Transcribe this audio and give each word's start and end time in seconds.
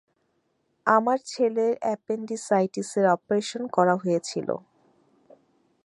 আমার 0.87 1.17
ছেলের 1.25 1.73
অ্যাপেনডিসাইটিসের 1.81 3.05
অপারেশন 3.07 3.63
করা 3.75 3.95
হয়েছিলো। 3.95 4.55